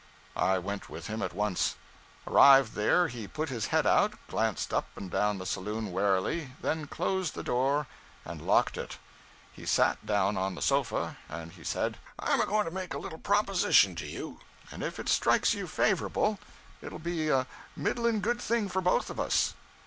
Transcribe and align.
I 0.35 0.57
went 0.57 0.89
with 0.89 1.05
him 1.05 1.21
at 1.21 1.31
once. 1.35 1.75
Arrived 2.25 2.73
there, 2.73 3.07
he 3.07 3.27
put 3.27 3.49
his 3.49 3.67
head 3.67 3.85
out, 3.85 4.13
glanced 4.27 4.73
up 4.73 4.87
and 4.95 5.11
down 5.11 5.37
the 5.37 5.45
saloon 5.45 5.91
warily, 5.91 6.53
then 6.59 6.87
closed 6.87 7.35
the 7.35 7.43
door 7.43 7.85
and 8.25 8.41
locked 8.41 8.77
it. 8.79 8.97
He 9.53 9.63
sat 9.63 10.03
down 10.03 10.37
on 10.37 10.55
the 10.55 10.61
sofa, 10.63 11.17
and 11.29 11.51
he 11.51 11.63
said 11.63 11.99
'I'm 12.17 12.41
a 12.41 12.47
going 12.47 12.65
to 12.65 12.71
make 12.71 12.95
a 12.95 12.99
little 12.99 13.19
proposition 13.19 13.93
to 13.97 14.07
you, 14.07 14.39
and 14.71 14.81
if 14.81 14.97
it 14.97 15.07
strikes 15.07 15.53
you 15.53 15.67
favorable, 15.67 16.39
it'll 16.81 16.97
be 16.97 17.29
a 17.29 17.45
middling 17.75 18.21
good 18.21 18.41
thing 18.41 18.69
for 18.69 18.81
both 18.81 19.11
of 19.11 19.19
us. 19.19 19.53